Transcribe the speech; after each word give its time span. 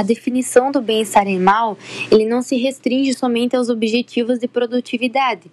A 0.00 0.02
definição 0.02 0.72
do 0.72 0.80
bem-estar 0.80 1.20
animal, 1.20 1.76
ele 2.10 2.24
não 2.24 2.40
se 2.40 2.56
restringe 2.56 3.12
somente 3.12 3.54
aos 3.54 3.68
objetivos 3.68 4.38
de 4.38 4.48
produtividade. 4.48 5.50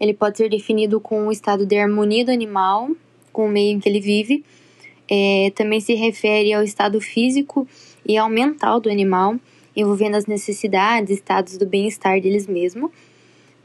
Ele 0.00 0.14
pode 0.14 0.38
ser 0.38 0.48
definido 0.48 0.98
com 0.98 1.26
o 1.26 1.30
estado 1.30 1.66
de 1.66 1.76
harmonia 1.76 2.24
do 2.24 2.30
animal, 2.30 2.88
com 3.30 3.44
o 3.44 3.50
meio 3.50 3.76
em 3.76 3.78
que 3.78 3.86
ele 3.86 4.00
vive. 4.00 4.42
É, 5.06 5.52
também 5.54 5.80
se 5.80 5.92
refere 5.92 6.50
ao 6.54 6.62
estado 6.62 6.98
físico 6.98 7.68
e 8.08 8.16
ao 8.16 8.30
mental 8.30 8.80
do 8.80 8.88
animal, 8.88 9.36
envolvendo 9.76 10.14
as 10.14 10.24
necessidades, 10.24 11.18
estados 11.18 11.58
do 11.58 11.66
bem-estar 11.66 12.22
deles 12.22 12.46
mesmos. 12.46 12.90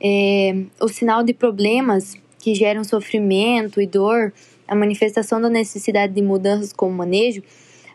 É, 0.02 0.64
o 0.82 0.90
sinal 0.90 1.24
de 1.24 1.34
problemas 1.34 2.14
que 2.40 2.54
geram 2.54 2.84
sofrimento 2.84 3.80
e 3.80 3.88
dor, 3.88 4.34
a 4.68 4.76
manifestação 4.76 5.40
da 5.40 5.50
necessidade 5.50 6.12
de 6.12 6.22
mudanças 6.22 6.74
como 6.74 6.94
manejo, 6.94 7.42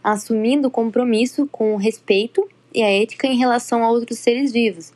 assumindo 0.02 0.70
compromisso 0.70 1.46
com 1.46 1.74
o 1.74 1.76
respeito 1.76 2.48
e 2.74 2.82
a 2.82 2.90
ética 2.90 3.26
em 3.26 3.36
relação 3.36 3.84
a 3.84 3.90
outros 3.90 4.18
seres 4.18 4.52
vivos. 4.52 4.92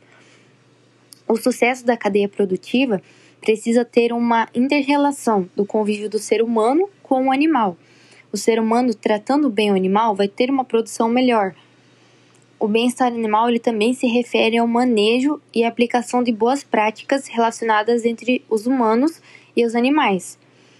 O 1.27 1.35
sucesso 1.35 1.85
da 1.85 1.97
cadeia 1.97 2.29
produtiva 2.29 3.01
precisa 3.41 3.85
ter 3.85 4.11
uma 4.11 4.47
interrelação 4.53 5.49
do 5.55 5.65
convívio 5.65 6.09
do 6.09 6.19
ser 6.19 6.41
humano 6.41 6.89
com 7.03 7.27
o 7.27 7.31
animal. 7.31 7.77
O 8.31 8.37
ser 8.37 8.59
humano 8.59 8.93
tratando 8.93 9.49
bem 9.49 9.71
o 9.71 9.75
animal 9.75 10.15
vai 10.15 10.27
ter 10.27 10.49
uma 10.49 10.65
produção 10.65 11.07
melhor. 11.07 11.55
O 12.59 12.67
bem-estar 12.67 13.07
animal 13.07 13.49
ele 13.49 13.59
também 13.59 13.93
se 13.93 14.07
refere 14.07 14.57
ao 14.57 14.67
manejo 14.67 15.41
e 15.53 15.63
aplicação 15.63 16.23
de 16.23 16.31
boas 16.31 16.63
práticas 16.63 17.27
relacionadas 17.27 18.05
entre 18.05 18.43
os 18.49 18.65
humanos 18.65 19.21
e 19.55 19.65
os 19.65 19.75
animais. 19.75 20.39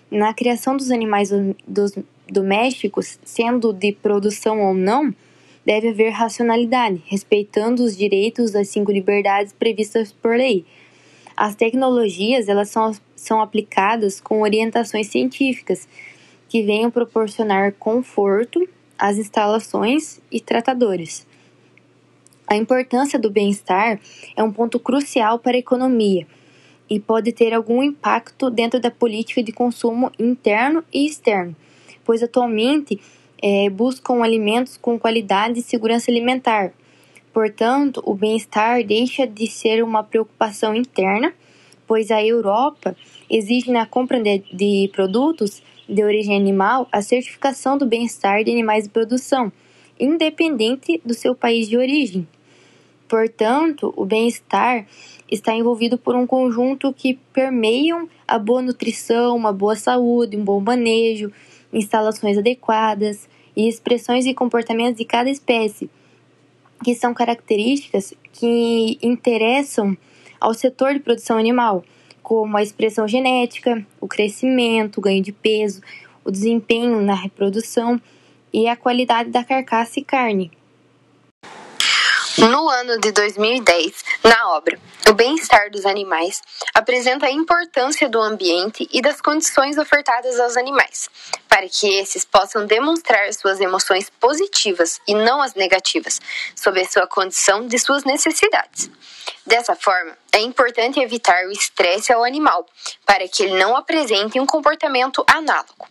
Na 0.10 0.34
criação 0.34 0.78
dos 0.78 0.90
animais 0.90 1.32
dos 1.68 1.98
domésticos, 2.30 3.20
sendo 3.24 3.72
de 3.72 3.92
produção 3.92 4.62
ou 4.62 4.74
não, 4.74 5.14
deve 5.66 5.90
haver 5.90 6.12
racionalidade, 6.12 7.02
respeitando 7.08 7.84
os 7.84 7.98
direitos 7.98 8.52
das 8.52 8.70
cinco 8.70 8.92
liberdades 8.92 9.54
previstas 9.54 10.12
por 10.12 10.36
lei. 10.36 10.66
As 11.36 11.56
tecnologias 11.56 12.48
elas 12.48 12.70
são, 12.70 12.92
são 13.16 13.42
aplicadas 13.42 14.22
com 14.22 14.42
orientações 14.42 15.08
científicas 15.08 15.88
que 16.48 16.64
venham 16.64 16.92
proporcionar 16.92 17.74
conforto 17.74 18.68
às 18.98 19.18
instalações 19.18 20.22
e 20.32 20.40
tratadores. 20.40 21.28
A 22.48 22.56
importância 22.56 23.18
do 23.18 23.32
bem-estar 23.32 24.00
é 24.36 24.44
um 24.44 24.52
ponto 24.52 24.80
crucial 24.80 25.40
para 25.40 25.58
a 25.58 25.60
economia 25.60 26.28
e 26.88 27.00
pode 27.00 27.32
ter 27.32 27.54
algum 27.54 27.82
impacto 27.82 28.52
dentro 28.52 28.80
da 28.80 28.92
política 28.92 29.42
de 29.42 29.52
consumo 29.52 30.12
interno 30.20 30.84
e 30.94 31.08
externo, 31.08 31.56
pois 32.06 32.24
atualmente 32.24 33.00
é, 33.42 33.70
buscam 33.70 34.24
alimentos 34.24 34.78
com 34.78 34.98
qualidade 34.98 35.60
e 35.60 35.64
segurança 35.64 36.10
alimentar. 36.10 36.72
Portanto, 37.34 38.02
o 38.06 38.14
bem-estar 38.14 38.82
deixa 38.86 39.28
de 39.28 39.48
ser 39.48 39.84
uma 39.84 40.04
preocupação 40.04 40.74
interna, 40.74 41.34
pois 41.86 42.10
a 42.10 42.24
Europa 42.24 42.96
exige 43.30 43.72
na 43.72 43.86
compra 43.86 44.22
de, 44.22 44.40
de 44.54 44.90
produtos 44.94 45.62
de 45.88 46.04
origem 46.04 46.36
animal 46.38 46.88
a 46.92 47.02
certificação 47.02 47.78
do 47.78 47.86
bem-estar 47.86 48.44
de 48.44 48.52
animais 48.52 48.86
de 48.86 48.90
produção, 48.90 49.52
independente 50.00 51.02
do 51.04 51.14
seu 51.14 51.36
país 51.36 51.68
de 51.68 51.78
origem. 51.78 52.28
Portanto, 53.08 53.94
o 53.96 54.06
bem-estar 54.06 54.88
está 55.30 55.54
envolvido 55.54 55.98
por 55.98 56.16
um 56.16 56.26
conjunto 56.26 56.94
que 56.94 57.20
permeiam 57.34 58.10
a 58.28 58.40
boa 58.40 58.62
nutrição, 58.62 59.36
uma 59.36 59.54
boa 59.54 59.76
saúde, 59.76 60.38
um 60.38 60.44
bom 60.44 60.60
manejo, 60.60 61.32
instalações 61.76 62.38
adequadas 62.38 63.30
e 63.56 63.68
expressões 63.68 64.26
e 64.26 64.34
comportamentos 64.34 64.98
de 64.98 65.06
cada 65.06 65.30
espécie, 65.30 65.90
que 66.84 66.96
são 66.96 67.14
características 67.14 68.14
que 68.32 68.98
interessam 69.02 69.96
ao 70.40 70.54
setor 70.54 70.94
de 70.94 71.00
produção 71.00 71.38
animal, 71.38 71.84
como 72.24 72.58
a 72.58 72.64
expressão 72.64 73.08
genética, 73.08 73.86
o 74.02 74.08
crescimento, 74.08 74.98
o 74.98 75.02
ganho 75.02 75.22
de 75.22 75.32
peso, 75.32 75.82
o 76.24 76.32
desempenho 76.32 77.02
na 77.02 77.14
reprodução 77.14 78.02
e 78.52 78.68
a 78.68 78.76
qualidade 78.76 79.30
da 79.30 79.44
carcaça 79.44 80.00
e 80.00 80.04
carne. 80.04 80.52
No 82.38 82.70
ano 82.70 83.00
de 83.00 83.14
2010, 83.14 84.04
na 84.22 84.50
obra 84.52 84.78
O 85.10 85.14
Bem-Estar 85.14 85.72
dos 85.72 85.86
Animais, 85.86 86.42
apresenta 86.74 87.28
a 87.28 87.32
importância 87.32 88.10
do 88.10 88.20
ambiente 88.20 88.86
e 88.92 89.02
das 89.02 89.22
condições 89.22 89.78
ofertadas 89.78 90.38
aos 90.38 90.58
animais, 90.58 91.10
para 91.48 91.70
que 91.70 91.88
esses 91.96 92.26
possam 92.26 92.66
demonstrar 92.66 93.34
suas 93.34 93.62
emoções 93.62 94.10
positivas 94.20 95.00
e 95.08 95.16
não 95.16 95.42
as 95.42 95.54
negativas, 95.54 96.20
sob 96.54 96.82
a 96.82 96.86
sua 96.86 97.08
condição 97.08 97.66
de 97.68 97.80
suas 97.80 98.04
necessidades. 98.04 98.90
Dessa 99.46 99.74
forma, 99.74 100.18
é 100.34 100.40
importante 100.40 101.00
evitar 101.00 101.46
o 101.46 101.52
estresse 101.52 102.12
ao 102.12 102.26
animal, 102.26 102.66
para 103.06 103.30
que 103.30 103.44
ele 103.44 103.58
não 103.58 103.78
apresente 103.78 104.42
um 104.42 104.46
comportamento 104.46 105.24
análogo. 105.26 105.88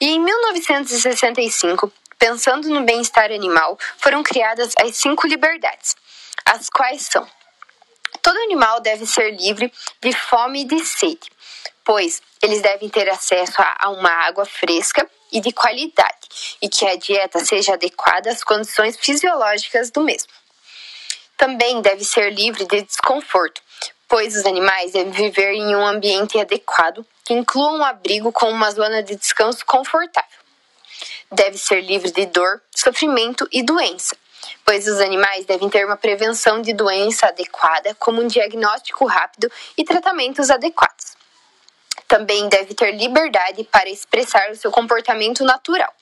E 0.00 0.08
em 0.08 0.18
1965, 0.18 1.92
pensando 2.18 2.68
no 2.68 2.84
bem-estar 2.84 3.30
animal, 3.30 3.78
foram 3.98 4.22
criadas 4.22 4.72
as 4.78 4.96
cinco 4.96 5.26
liberdades, 5.26 5.96
as 6.44 6.68
quais 6.68 7.02
são: 7.02 7.26
todo 8.22 8.38
animal 8.38 8.80
deve 8.80 9.06
ser 9.06 9.30
livre 9.30 9.72
de 10.00 10.12
fome 10.12 10.62
e 10.62 10.64
de 10.64 10.84
sede, 10.84 11.30
pois 11.84 12.22
eles 12.42 12.62
devem 12.62 12.88
ter 12.88 13.08
acesso 13.08 13.56
a 13.58 13.90
uma 13.90 14.10
água 14.10 14.44
fresca 14.44 15.08
e 15.32 15.40
de 15.40 15.52
qualidade, 15.52 16.56
e 16.60 16.68
que 16.68 16.86
a 16.86 16.96
dieta 16.96 17.44
seja 17.44 17.74
adequada 17.74 18.30
às 18.30 18.42
condições 18.42 18.96
fisiológicas 18.96 19.90
do 19.90 20.02
mesmo. 20.02 20.30
Também 21.36 21.82
deve 21.82 22.02
ser 22.02 22.32
livre 22.32 22.64
de 22.64 22.82
desconforto, 22.82 23.60
pois 24.08 24.36
os 24.36 24.46
animais 24.46 24.92
devem 24.92 25.12
viver 25.12 25.52
em 25.52 25.76
um 25.76 25.84
ambiente 25.86 26.38
adequado 26.38 27.04
que 27.24 27.34
inclua 27.34 27.72
um 27.72 27.84
abrigo 27.84 28.32
com 28.32 28.48
uma 28.48 28.70
zona 28.70 29.02
de 29.02 29.16
descanso 29.16 29.66
confortável 29.66 30.45
deve 31.30 31.58
ser 31.58 31.80
livre 31.80 32.10
de 32.10 32.26
dor, 32.26 32.60
sofrimento 32.74 33.48
e 33.52 33.62
doença, 33.62 34.16
pois 34.64 34.86
os 34.86 35.00
animais 35.00 35.44
devem 35.44 35.68
ter 35.68 35.84
uma 35.84 35.96
prevenção 35.96 36.60
de 36.62 36.72
doença 36.72 37.26
adequada, 37.26 37.94
como 37.96 38.22
um 38.22 38.26
diagnóstico 38.26 39.04
rápido 39.06 39.50
e 39.76 39.84
tratamentos 39.84 40.50
adequados. 40.50 41.16
Também 42.06 42.48
deve 42.48 42.74
ter 42.74 42.92
liberdade 42.92 43.64
para 43.64 43.88
expressar 43.88 44.50
o 44.50 44.56
seu 44.56 44.70
comportamento 44.70 45.42
natural, 45.44 45.92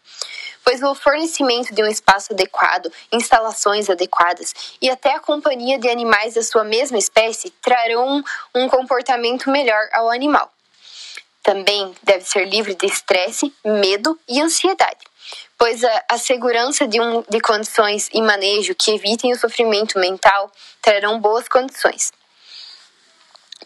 pois 0.63 0.83
o 0.83 0.95
fornecimento 0.95 1.75
de 1.75 1.83
um 1.83 1.87
espaço 1.87 2.33
adequado, 2.33 2.93
instalações 3.13 3.89
adequadas 3.89 4.77
e 4.81 4.91
até 4.91 5.15
a 5.15 5.21
companhia 5.21 5.79
de 5.79 5.89
animais 5.89 6.35
da 6.35 6.43
sua 6.43 6.65
mesma 6.65 6.99
espécie 6.99 7.51
trarão 7.63 8.23
um 8.55 8.69
comportamento 8.69 9.51
melhor 9.51 9.89
ao 9.93 10.11
animal. 10.11 10.51
Também 11.43 11.95
deve 12.03 12.25
ser 12.25 12.47
livre 12.47 12.75
de 12.75 12.87
estresse, 12.87 13.55
medo 13.63 14.19
e 14.27 14.41
ansiedade, 14.41 15.05
pois 15.59 15.83
a, 15.85 16.05
a 16.11 16.19
segurança 16.19 16.87
de, 16.87 17.01
um, 17.01 17.23
de 17.29 17.41
condições 17.41 18.09
e 18.13 18.21
manejo 18.21 18.75
que 18.75 18.93
evitem 18.93 19.33
o 19.33 19.39
sofrimento 19.39 19.99
mental 19.99 20.51
trarão 20.81 21.21
boas 21.21 21.49
condições. 21.49 22.13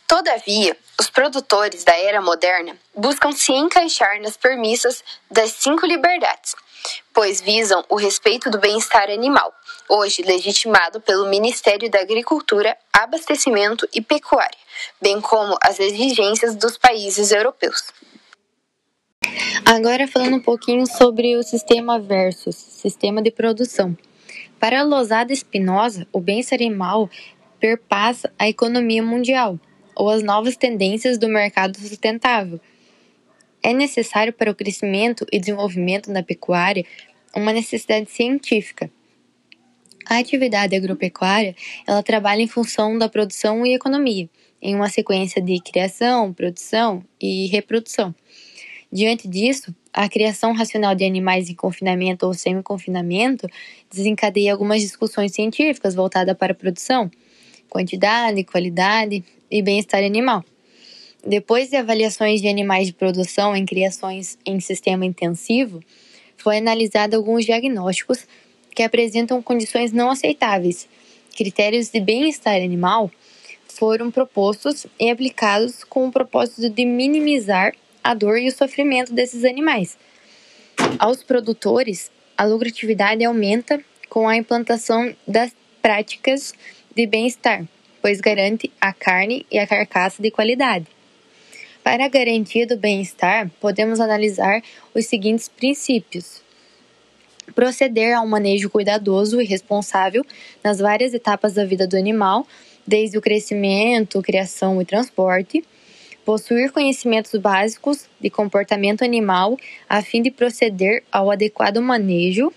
Todavia, 0.07 0.77
os 0.99 1.11
produtores 1.11 1.85
da 1.85 1.95
era 1.95 2.21
moderna 2.21 2.77
buscam 2.95 3.31
se 3.31 3.53
encaixar 3.53 4.21
nas 4.21 4.37
premissas 4.37 5.05
das 5.31 5.53
cinco 5.53 5.85
liberdades, 5.85 6.55
pois 7.13 7.41
visam 7.41 7.85
o 7.91 7.97
respeito 7.97 8.49
do 8.49 8.59
bem-estar 8.59 9.11
animal, 9.11 9.53
hoje 9.89 10.23
legitimado 10.23 11.01
pelo 11.01 11.29
Ministério 11.29 11.91
da 11.91 12.01
Agricultura, 12.01 12.77
Abastecimento 12.93 13.87
e 13.93 14.01
Pecuária, 14.01 14.59
bem 15.01 15.21
como 15.21 15.59
as 15.63 15.79
exigências 15.79 16.57
dos 16.57 16.79
países 16.79 17.31
europeus. 17.31 17.93
Agora 19.65 20.09
falando 20.09 20.37
um 20.37 20.41
pouquinho 20.41 20.87
sobre 20.87 21.37
o 21.37 21.43
sistema 21.43 21.99
versus, 21.99 22.57
sistema 22.57 23.23
de 23.23 23.31
produção. 23.31 23.97
Para 24.59 24.81
a 24.81 24.85
Losada 24.85 25.33
Espinosa, 25.33 26.07
o 26.13 26.21
bem-estar 26.21 26.59
animal 26.59 27.09
perpassa 27.61 28.33
a 28.39 28.49
economia 28.49 29.03
mundial 29.03 29.59
ou 29.95 30.11
as 30.11 30.23
novas 30.23 30.57
tendências 30.57 31.19
do 31.19 31.29
mercado 31.29 31.79
sustentável. 31.79 32.61
É 33.63 33.73
necessário 33.73 34.33
para 34.33 34.51
o 34.51 34.55
crescimento 34.55 35.27
e 35.33 35.39
desenvolvimento 35.39 36.13
da 36.13 36.23
pecuária 36.23 36.85
uma 37.35 37.53
necessidade 37.53 38.11
científica. 38.11 38.91
A 40.09 40.19
atividade 40.19 40.75
agropecuária, 40.75 41.55
ela 41.87 42.03
trabalha 42.03 42.41
em 42.41 42.49
função 42.49 42.97
da 42.97 43.09
produção 43.09 43.67
e 43.67 43.75
economia, 43.75 44.29
em 44.63 44.75
uma 44.75 44.89
sequência 44.89 45.43
de 45.43 45.61
criação, 45.61 46.33
produção 46.33 47.05
e 47.21 47.47
reprodução. 47.49 48.15
Diante 48.91 49.29
disso, 49.29 49.75
a 49.93 50.09
criação 50.09 50.53
racional 50.55 50.95
de 50.95 51.05
animais 51.05 51.51
em 51.51 51.55
confinamento 51.55 52.27
ou 52.27 52.33
semi-confinamento 52.33 53.47
desencadeia 53.93 54.53
algumas 54.53 54.81
discussões 54.81 55.33
científicas 55.33 55.95
voltadas 55.95 56.37
para 56.37 56.53
a 56.53 56.57
produção, 56.57 57.11
quantidade, 57.69 58.45
qualidade 58.45 59.23
e 59.51 59.63
bem-estar 59.63 60.03
animal. 60.03 60.43
Depois 61.27 61.69
de 61.69 61.77
avaliações 61.77 62.41
de 62.41 62.49
animais 62.49 62.87
de 62.87 62.95
produção 62.95 63.55
em 63.55 63.67
criações 63.67 64.39
em 64.47 64.59
sistema 64.59 65.05
intensivo, 65.05 65.83
foi 66.39 66.59
analisado 66.59 67.15
alguns 67.15 67.45
diagnósticos 67.45 68.27
que 68.75 68.83
apresentam 68.83 69.43
condições 69.43 69.93
não 69.93 70.11
aceitáveis. 70.11 70.89
Critérios 71.37 71.91
de 71.91 72.01
bem-estar 72.01 72.55
animal 72.55 73.11
foram 73.67 74.11
propostos 74.11 74.87
e 74.99 75.11
aplicados 75.11 75.85
com 75.85 76.07
o 76.07 76.13
propósito 76.13 76.71
de 76.71 76.85
minimizar 76.87 77.75
a 78.09 78.15
dor 78.15 78.39
e 78.39 78.49
o 78.49 78.53
sofrimento 78.53 79.13
desses 79.13 79.45
animais. 79.45 79.99
Aos 80.99 81.23
produtores, 81.23 82.11
a 82.39 82.45
lucratividade 82.47 83.23
aumenta 83.23 83.85
com 84.09 84.27
a 84.27 84.35
implantação 84.35 85.15
das 85.27 85.55
práticas 85.83 86.55
de 86.97 87.07
bem-estar, 87.07 87.67
pois 88.01 88.19
garante 88.19 88.73
a 88.81 88.95
carne 88.95 89.45
e 89.53 89.59
a 89.59 89.67
carcaça 89.67 90.23
de 90.23 90.31
qualidade. 90.31 90.87
Para 91.85 92.07
a 92.07 92.09
garantia 92.09 92.67
do 92.67 92.79
bem-estar, 92.79 93.51
podemos 93.61 94.01
analisar 94.01 94.63
os 94.95 95.05
seguintes 95.05 95.47
princípios: 95.47 96.41
proceder 97.55 98.17
a 98.17 98.23
um 98.23 98.27
manejo 98.27 98.71
cuidadoso 98.71 99.39
e 99.39 99.45
responsável 99.45 100.25
nas 100.65 100.79
várias 100.79 101.13
etapas 101.13 101.53
da 101.53 101.67
vida 101.67 101.87
do 101.87 101.99
animal, 101.99 102.47
desde 102.87 103.19
o 103.19 103.21
crescimento, 103.21 104.23
criação 104.23 104.81
e 104.81 104.87
transporte, 104.87 105.63
possuir 106.29 106.71
conhecimentos 106.71 107.41
básicos 107.41 108.07
de 108.21 108.29
comportamento 108.29 109.03
animal 109.03 109.57
a 109.89 110.03
fim 110.03 110.21
de 110.21 110.31
proceder 110.31 111.03
ao 111.11 111.31
adequado 111.31 111.81
manejo, 111.81 112.53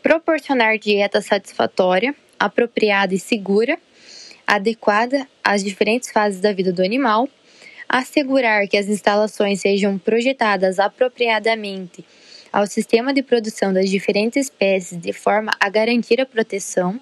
proporcionar 0.00 0.78
dieta 0.78 1.20
satisfatória, 1.20 2.14
apropriada 2.38 3.12
e 3.12 3.18
segura, 3.18 3.76
adequada 4.46 5.26
às 5.42 5.64
diferentes 5.64 6.12
fases 6.12 6.40
da 6.40 6.52
vida 6.52 6.72
do 6.72 6.84
animal 6.84 7.28
assegurar 7.88 8.68
que 8.68 8.76
as 8.76 8.86
instalações 8.86 9.60
sejam 9.60 9.98
projetadas 9.98 10.78
apropriadamente 10.78 12.04
ao 12.52 12.64
sistema 12.64 13.12
de 13.12 13.24
produção 13.24 13.72
das 13.72 13.90
diferentes 13.90 14.46
espécies 14.46 14.96
de 14.96 15.12
forma 15.12 15.50
a 15.58 15.68
garantir 15.68 16.20
a 16.20 16.26
proteção, 16.26 17.00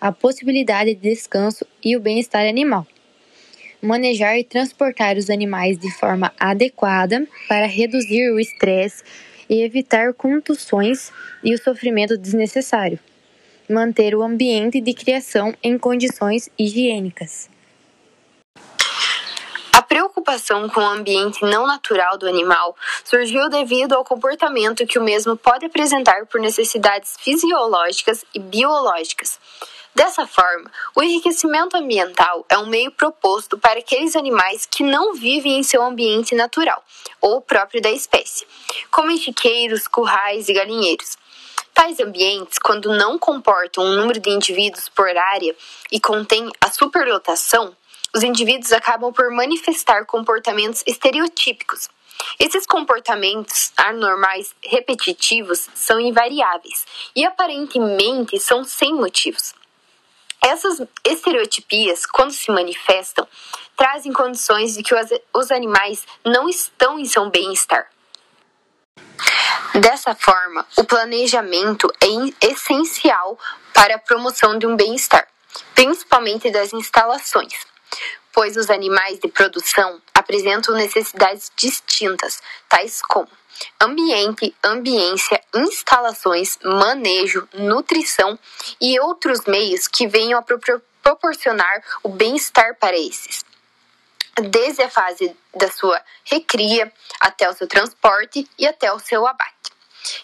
a 0.00 0.10
possibilidade 0.10 0.96
de 0.96 1.10
descanso 1.10 1.64
e 1.80 1.96
o 1.96 2.00
bem-estar 2.00 2.44
animal. 2.44 2.84
Manejar 3.84 4.38
e 4.38 4.44
transportar 4.44 5.18
os 5.18 5.28
animais 5.28 5.78
de 5.78 5.90
forma 5.90 6.32
adequada 6.40 7.28
para 7.46 7.66
reduzir 7.66 8.32
o 8.32 8.40
estresse 8.40 9.04
e 9.48 9.62
evitar 9.62 10.14
contusões 10.14 11.12
e 11.42 11.52
o 11.54 11.58
sofrimento 11.58 12.16
desnecessário. 12.16 12.98
Manter 13.68 14.14
o 14.14 14.22
ambiente 14.22 14.80
de 14.80 14.94
criação 14.94 15.54
em 15.62 15.76
condições 15.76 16.48
higiênicas 16.58 17.53
preocupação 19.94 20.68
com 20.68 20.80
o 20.80 20.88
ambiente 20.88 21.44
não 21.44 21.68
natural 21.68 22.18
do 22.18 22.26
animal 22.26 22.76
surgiu 23.04 23.48
devido 23.48 23.92
ao 23.92 24.04
comportamento 24.04 24.84
que 24.88 24.98
o 24.98 25.04
mesmo 25.04 25.36
pode 25.36 25.66
apresentar 25.66 26.26
por 26.26 26.40
necessidades 26.40 27.14
fisiológicas 27.20 28.24
e 28.34 28.40
biológicas. 28.40 29.38
Dessa 29.94 30.26
forma, 30.26 30.68
o 30.96 31.02
enriquecimento 31.04 31.76
ambiental 31.76 32.44
é 32.48 32.58
um 32.58 32.66
meio 32.66 32.90
proposto 32.90 33.56
para 33.56 33.78
aqueles 33.78 34.16
animais 34.16 34.66
que 34.66 34.82
não 34.82 35.14
vivem 35.14 35.60
em 35.60 35.62
seu 35.62 35.80
ambiente 35.80 36.34
natural, 36.34 36.82
ou 37.20 37.40
próprio 37.40 37.80
da 37.80 37.92
espécie, 37.92 38.44
como 38.90 39.16
chiqueiros, 39.16 39.86
currais 39.86 40.48
e 40.48 40.54
galinheiros. 40.54 41.16
Tais 41.72 42.00
ambientes, 42.00 42.58
quando 42.58 42.92
não 42.92 43.16
comportam 43.16 43.84
um 43.84 43.94
número 43.94 44.18
de 44.18 44.30
indivíduos 44.30 44.88
por 44.88 45.08
área 45.16 45.54
e 45.92 46.00
contêm 46.00 46.50
a 46.60 46.68
superlotação, 46.68 47.76
os 48.14 48.22
indivíduos 48.22 48.72
acabam 48.72 49.12
por 49.12 49.28
manifestar 49.32 50.06
comportamentos 50.06 50.84
estereotípicos. 50.86 51.88
Esses 52.38 52.64
comportamentos 52.64 53.72
anormais 53.76 54.54
repetitivos 54.62 55.68
são 55.74 55.98
invariáveis 55.98 56.86
e 57.14 57.24
aparentemente 57.24 58.38
são 58.38 58.62
sem 58.62 58.94
motivos. 58.94 59.52
Essas 60.40 60.80
estereotipias, 61.04 62.06
quando 62.06 62.30
se 62.30 62.50
manifestam, 62.52 63.26
trazem 63.76 64.12
condições 64.12 64.74
de 64.74 64.82
que 64.84 64.94
os 65.32 65.50
animais 65.50 66.06
não 66.24 66.48
estão 66.48 66.98
em 66.98 67.04
seu 67.04 67.28
bem-estar. 67.30 67.90
Dessa 69.74 70.14
forma, 70.14 70.64
o 70.76 70.84
planejamento 70.84 71.90
é 72.00 72.46
essencial 72.46 73.36
para 73.72 73.96
a 73.96 73.98
promoção 73.98 74.56
de 74.56 74.66
um 74.66 74.76
bem-estar, 74.76 75.26
principalmente 75.74 76.50
das 76.50 76.72
instalações 76.72 77.73
pois 78.32 78.56
os 78.56 78.68
animais 78.68 79.18
de 79.18 79.28
produção 79.28 80.00
apresentam 80.12 80.74
necessidades 80.74 81.50
distintas, 81.56 82.42
tais 82.68 83.00
como 83.02 83.28
ambiente, 83.80 84.54
ambiência, 84.62 85.40
instalações, 85.54 86.58
manejo, 86.62 87.48
nutrição 87.54 88.38
e 88.80 88.98
outros 88.98 89.44
meios 89.46 89.86
que 89.86 90.06
venham 90.08 90.38
a 90.38 90.44
proporcionar 91.02 91.82
o 92.02 92.08
bem-estar 92.08 92.76
para 92.76 92.96
esses. 92.96 93.44
Desde 94.50 94.82
a 94.82 94.90
fase 94.90 95.34
da 95.54 95.70
sua 95.70 96.02
recria 96.24 96.92
até 97.20 97.48
o 97.48 97.54
seu 97.54 97.68
transporte 97.68 98.48
e 98.58 98.66
até 98.66 98.92
o 98.92 98.98
seu 98.98 99.24
abate 99.26 99.53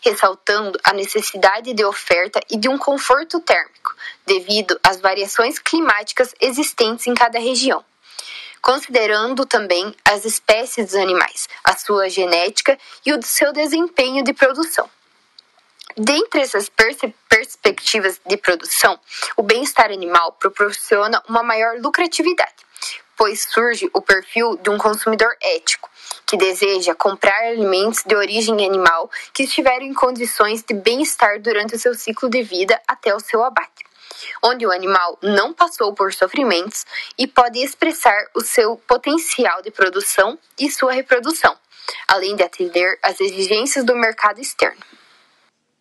ressaltando 0.02 0.78
a 0.84 0.92
necessidade 0.92 1.72
de 1.72 1.84
oferta 1.84 2.40
e 2.50 2.56
de 2.56 2.68
um 2.68 2.78
conforto 2.78 3.40
térmico, 3.40 3.94
devido 4.26 4.78
às 4.82 5.00
variações 5.00 5.58
climáticas 5.58 6.34
existentes 6.40 7.06
em 7.06 7.14
cada 7.14 7.38
região. 7.38 7.84
Considerando 8.60 9.46
também 9.46 9.94
as 10.04 10.24
espécies 10.24 10.86
dos 10.86 10.94
animais, 10.94 11.48
a 11.64 11.76
sua 11.76 12.08
genética 12.10 12.78
e 13.06 13.12
o 13.12 13.22
seu 13.22 13.52
desempenho 13.52 14.22
de 14.22 14.32
produção. 14.34 14.88
Dentre 15.96 16.40
essas 16.40 16.70
perspectivas 17.28 18.20
de 18.24 18.36
produção, 18.36 18.98
o 19.36 19.42
bem-estar 19.42 19.90
animal 19.90 20.32
proporciona 20.32 21.22
uma 21.28 21.42
maior 21.42 21.78
lucratividade, 21.80 22.54
pois 23.20 23.42
surge 23.42 23.86
o 23.92 24.00
perfil 24.00 24.56
de 24.56 24.70
um 24.70 24.78
consumidor 24.78 25.36
ético, 25.42 25.90
que 26.26 26.38
deseja 26.38 26.94
comprar 26.94 27.38
alimentos 27.48 28.02
de 28.02 28.16
origem 28.16 28.64
animal 28.64 29.10
que 29.34 29.42
estiverem 29.42 29.90
em 29.90 29.92
condições 29.92 30.62
de 30.62 30.72
bem-estar 30.72 31.38
durante 31.38 31.74
o 31.74 31.78
seu 31.78 31.94
ciclo 31.94 32.30
de 32.30 32.42
vida 32.42 32.80
até 32.88 33.14
o 33.14 33.20
seu 33.20 33.44
abate, 33.44 33.84
onde 34.42 34.66
o 34.66 34.72
animal 34.72 35.18
não 35.22 35.52
passou 35.52 35.92
por 35.92 36.14
sofrimentos 36.14 36.86
e 37.18 37.26
pode 37.26 37.62
expressar 37.62 38.24
o 38.34 38.40
seu 38.40 38.78
potencial 38.86 39.60
de 39.60 39.70
produção 39.70 40.38
e 40.58 40.70
sua 40.70 40.92
reprodução, 40.92 41.54
além 42.08 42.34
de 42.34 42.42
atender 42.42 42.98
às 43.02 43.20
exigências 43.20 43.84
do 43.84 43.94
mercado 43.94 44.40
externo. 44.40 44.80